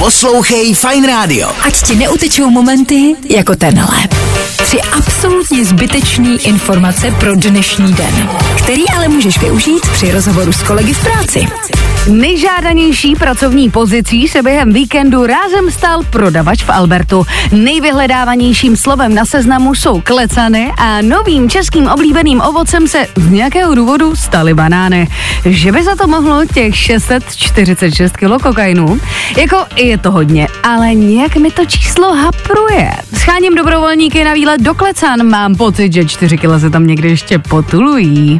[0.00, 1.52] Poslouchej Fine Radio.
[1.60, 4.08] Ať ti neutečou momenty jako tenhle.
[4.56, 10.92] Tři absolutně zbytečný informace pro dnešní den, který ale můžeš využít při rozhovoru s kolegy
[10.94, 11.46] v práci.
[12.10, 17.26] Nejžádanější pracovní pozicí se během víkendu rázem stal prodavač v Albertu.
[17.52, 24.16] Nejvyhledávanějším slovem na seznamu jsou klecany a novým českým oblíbeným ovocem se z nějakého důvodu
[24.16, 25.08] staly banány.
[25.44, 29.00] Že by za to mohlo těch 646 kg kokainu?
[29.36, 32.90] Jako je to hodně, ale nějak mi to číslo hapruje.
[33.14, 37.38] Scháním dobrovolníky na výlet do Klecan, mám pocit, že 4 kg se tam někdy ještě
[37.38, 38.38] potulují.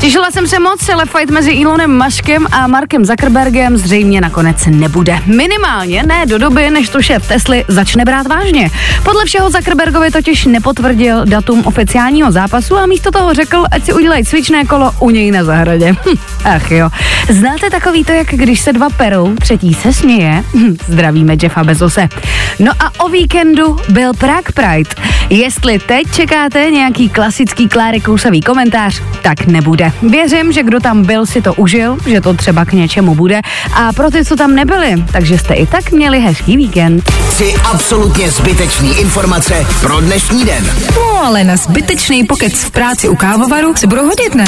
[0.00, 5.18] Těšila jsem se moc, ale fight mezi Elonem Muskem a Markem Zuckerbergem zřejmě nakonec nebude.
[5.26, 8.70] Minimálně ne do doby, než to šéf Tesly začne brát vážně.
[9.04, 14.24] Podle všeho Zuckerbergovi totiž nepotvrdil datum oficiálního zápasu a místo toho řekl, ať si udělají
[14.24, 15.92] cvičné kolo u něj na zahradě.
[16.08, 16.90] Hm, ach jo.
[17.28, 20.44] Znáte takový to, jak když se dva perou, třetí se směje?
[20.54, 22.08] Hm, zdravíme Jeffa Bezose.
[22.58, 24.90] No a o víkendu byl Prague Pride.
[25.30, 29.92] Jestli teď čekáte nějaký klasický Kláry Kousavý komentář, tak nebude.
[30.02, 33.40] Věřím, že kdo tam byl, si to užil, že to třeba k něčemu bude.
[33.74, 37.12] A pro ty, co tam nebyli, takže jste i tak měli hezký víkend.
[37.30, 40.72] Tři absolutně zbytečný informace pro dnešní den.
[40.96, 44.44] No ale na zbytečný pokec v práci u kávovaru se budou hodit, ne?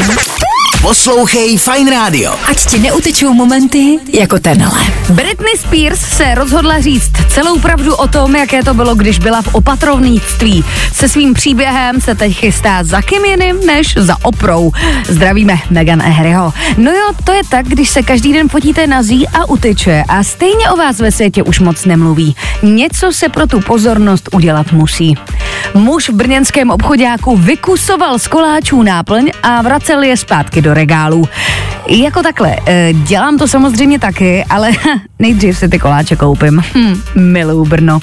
[0.82, 2.32] Poslouchej Fine Radio.
[2.48, 4.80] Ať ti neutečou momenty jako tenhle.
[5.08, 9.54] Britney Spears se rozhodla říct celou pravdu o tom, jaké to bylo, když byla v
[9.54, 10.64] opatrovnictví.
[10.92, 14.72] Se svým příběhem se teď chystá za kým jiným než za oprou.
[15.08, 16.52] Zdravíme Megan Ehryho.
[16.76, 20.22] No jo, to je tak, když se každý den fotíte na zí a utyče a
[20.24, 22.36] stejně o vás ve světě už moc nemluví.
[22.62, 25.14] Něco se pro tu pozornost udělat musí.
[25.74, 31.28] Muž v brněnském obchodáku vykusoval z koláčů náplň a vracel je zpátky do regálu.
[31.88, 34.70] Jako takhle, eh, dělám to samozřejmě taky, ale
[35.18, 36.62] nejdřív si ty koláče koupím.
[36.74, 38.00] Hm, miluju Brno.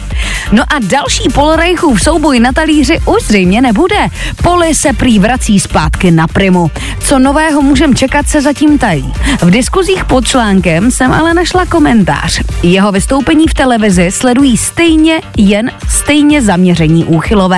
[0.51, 4.07] No a další Polorejchův souboj na talíři už zřejmě nebude.
[4.43, 6.71] Poli se prý vrací zpátky na primu.
[6.99, 9.13] Co nového můžem čekat se zatím tají.
[9.41, 12.41] V diskuzích pod článkem jsem ale našla komentář.
[12.63, 17.56] Jeho vystoupení v televizi sledují stejně, jen stejně zaměření úchylové.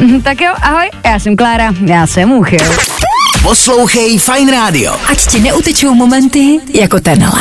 [0.00, 2.60] Hm, Tak jo, ahoj, já jsem Klára, já jsem úchyl.
[3.42, 4.96] Poslouchej Fine Radio.
[5.10, 7.40] Ať ti neutečou momenty jako tenhle.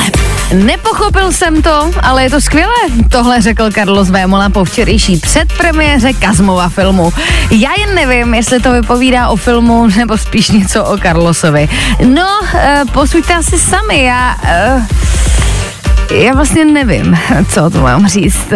[0.54, 2.74] Nepochopil jsem to, ale je to skvělé.
[3.10, 7.14] Tohle řekl Carlos Vémola po včerejší předpremiéře Kazmova filmu.
[7.52, 11.70] Já jen nevím, jestli to vypovídá o filmu nebo spíš něco o Carlosovi.
[12.06, 14.36] No, eh, posuďte asi sami, já...
[14.44, 14.86] eh,
[16.12, 17.18] já vlastně nevím,
[17.50, 18.48] co to mám říct.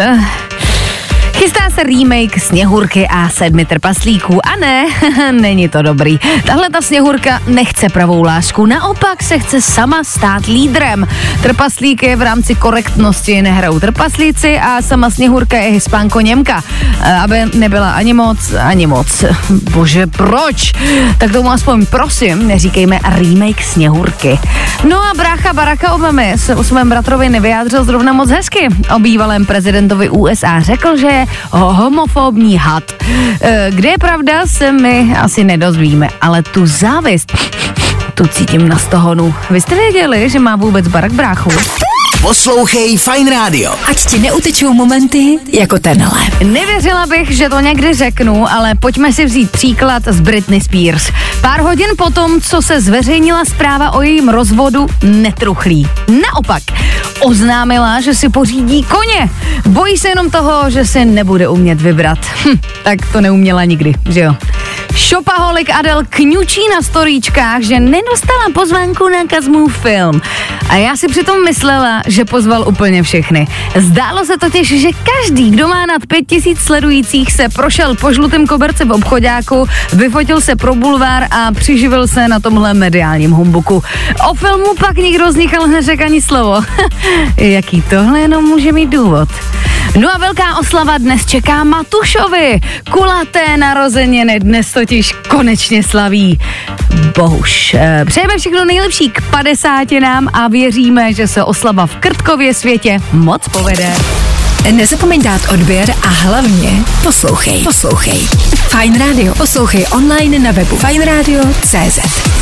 [1.40, 4.86] Chystá se remake Sněhurky a sedmi trpaslíků a ne,
[5.32, 6.20] není to dobrý.
[6.46, 11.08] Tahle ta Sněhurka nechce pravou lásku, naopak se chce sama stát lídrem.
[11.42, 16.64] Trpaslíky v rámci korektnosti nehrajou trpaslíci a sama Sněhurka je hispánko Němka,
[17.02, 19.24] Eh, aby nebyla ani moc, ani moc.
[19.50, 20.74] Bože, proč?
[21.18, 24.40] Tak tomu aspoň prosím, neříkejme remake Sněhurky.
[24.90, 28.68] No a brácha Baracka Obamy se o svém bratrovi nevyjádřil zrovna moc hezky.
[28.96, 32.84] O bývalém prezidentovi USA řekl, že je homofobní had.
[33.42, 37.38] Eh, Kde je pravda, se my asi nedozvíme, ale tu závist,
[38.14, 39.34] tu cítím na stohonu.
[39.50, 41.50] Vy jste věděli, že má vůbec Barack bráchu?
[42.22, 43.72] Poslouchej Fine Radio.
[43.88, 46.20] Ať ti neutečou momenty jako tenhle.
[46.44, 51.12] Nevěřila bych, že to někdy řeknu, ale pojďme si vzít příklad z Britney Spears.
[51.42, 55.88] Pár hodin potom, co se zveřejnila zpráva o jejím rozvodu, netruchlí.
[56.22, 56.64] Naopak,
[57.20, 59.30] oznámila, že si pořídí koně.
[59.66, 62.20] Bojí se jenom toho, že si nebude umět vybrat.
[62.46, 64.36] Hm, tak to neuměla nikdy, že jo?
[65.00, 70.22] Šopaholik Adel kňučí na storíčkách, že nedostala pozvánku na Kazmův film.
[70.70, 73.48] A já si přitom myslela, že pozval úplně všechny.
[73.76, 78.86] Zdálo se totiž, že každý, kdo má nad 5000 sledujících, se prošel po žlutém koberci
[78.86, 83.84] v obchodáku, vyfotil se pro bulvár a přiživil se na tomhle mediálním humbuku.
[84.30, 86.62] O filmu pak nikdo z nich ale neřekl ani slovo.
[87.38, 89.30] Jaký tohle jenom může mít důvod?
[89.98, 92.60] No a velká oslava dnes čeká Matušovi.
[92.92, 96.40] Kulaté narozeniny dnes totiž konečně slaví.
[97.16, 97.74] Bohuž.
[97.80, 103.00] Eh, Přejeme všechno nejlepší k 50 nám a věříme, že se oslava v Krtkově světě
[103.12, 103.94] moc povede.
[104.72, 106.70] Nezapomeň dát odběr a hlavně
[107.04, 107.64] poslouchej.
[107.64, 108.20] Poslouchej.
[108.56, 109.36] Fine Radio.
[109.36, 112.39] Poslouchej online na webu fineradio.cz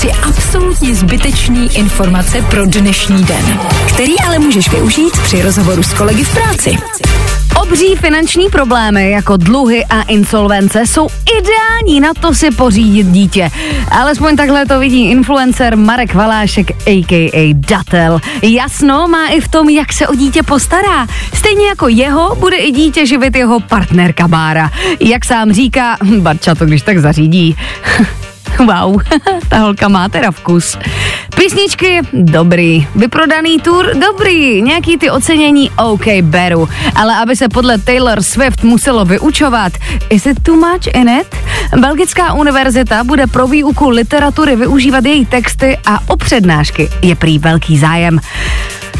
[0.00, 6.24] Tři absolutně zbytečný informace pro dnešní den, který ale můžeš využít při rozhovoru s kolegy
[6.24, 6.76] v práci.
[7.62, 11.08] Obří finanční problémy jako dluhy a insolvence jsou
[11.38, 13.50] ideální na to si pořídit dítě.
[13.90, 17.54] Alespoň takhle to vidí influencer Marek Valášek a.k.a.
[17.54, 18.20] Datel.
[18.42, 21.06] Jasno má i v tom, jak se o dítě postará.
[21.34, 24.70] Stejně jako jeho, bude i dítě živit jeho partnerka Bára.
[25.00, 27.56] Jak sám říká, Barča to když tak zařídí.
[28.58, 29.00] Wow,
[29.48, 30.78] ta holka má teda vkus.
[31.36, 32.86] Písničky, dobrý.
[32.94, 34.62] Vyprodaný tour, dobrý.
[34.62, 36.68] Nějaký ty ocenění, OK, beru.
[36.94, 39.72] Ale aby se podle Taylor Swift muselo vyučovat,
[40.10, 41.36] is it too much in it?
[41.76, 47.78] Belgická univerzita bude pro výuku literatury využívat její texty a o přednášky je prý velký
[47.78, 48.20] zájem.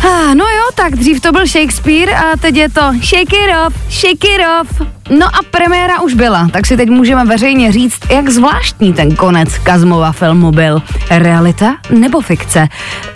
[0.04, 3.74] Ah, no jo, tak dřív to byl Shakespeare a teď je to Shake it off,
[3.90, 4.99] shake it off.
[5.18, 9.58] No a premiéra už byla, tak si teď můžeme veřejně říct, jak zvláštní ten konec
[9.58, 10.82] Kazmova filmu byl.
[11.10, 12.68] Realita nebo fikce?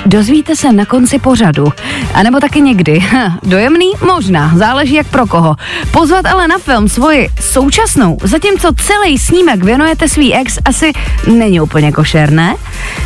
[0.07, 1.73] Dozvíte se na konci pořadu.
[2.15, 3.05] A nebo taky někdy.
[3.43, 3.93] Dojemný?
[4.07, 5.57] Možná, záleží jak pro koho.
[5.91, 10.93] Pozvat ale na film svoji současnou, zatímco celý snímek věnujete svý ex, asi
[11.27, 12.55] není úplně košerné.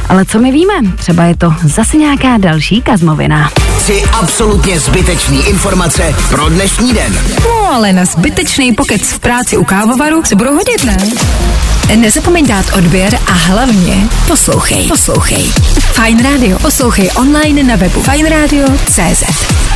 [0.08, 0.74] Ale co my víme?
[0.96, 3.50] Třeba je to zase nějaká další Kazmovina.
[3.78, 7.18] Tři absolutně zbytečný informace pro dnešní den.
[7.44, 10.96] No ale na zbytečný pokec v práci u kávovaru se budou hodit, ne?
[11.96, 14.88] Nezapomeň dát odběr a hlavně poslouchej.
[14.88, 15.52] Poslouchej.
[15.92, 16.58] Fine Radio.
[16.58, 19.67] Poslouchej online na webu fajnradio.cz